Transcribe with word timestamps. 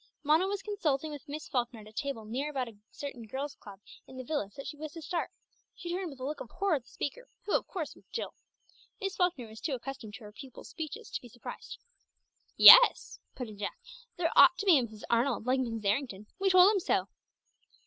Mona 0.23 0.47
was 0.47 0.63
consulting 0.63 1.11
with 1.11 1.29
Miss 1.29 1.47
Falkner 1.47 1.81
at 1.81 1.87
a 1.87 1.93
table 1.93 2.25
near 2.25 2.49
about 2.49 2.67
a 2.67 2.75
certain 2.89 3.27
girls' 3.27 3.53
club 3.53 3.79
in 4.07 4.17
the 4.17 4.23
village 4.23 4.55
that 4.55 4.65
she 4.65 4.75
wished 4.75 4.95
to 4.95 5.01
start. 5.03 5.29
She 5.75 5.91
turned 5.93 6.09
with 6.09 6.19
a 6.19 6.25
look 6.25 6.39
of 6.41 6.49
horror 6.49 6.73
at 6.73 6.85
the 6.85 6.89
speaker, 6.89 7.29
who 7.45 7.53
of 7.55 7.67
course 7.67 7.93
was 7.93 8.07
Jill; 8.07 8.33
Miss 8.99 9.15
Falkner 9.15 9.47
was 9.47 9.61
too 9.61 9.75
accustomed 9.75 10.15
to 10.15 10.23
her 10.23 10.31
pupils' 10.31 10.69
speeches 10.69 11.11
to 11.11 11.21
be 11.21 11.27
surprised. 11.29 11.77
"Yes," 12.57 13.19
put 13.35 13.47
in 13.47 13.59
Jack. 13.59 13.77
"There 14.17 14.31
ought 14.35 14.57
to 14.57 14.65
be 14.65 14.79
a 14.79 14.81
Mrs. 14.81 15.03
Arnold, 15.11 15.45
like 15.45 15.59
Mrs. 15.59 15.85
Errington; 15.85 16.25
we 16.39 16.49
told 16.49 16.71
him 16.73 16.79
so!" 16.79 17.07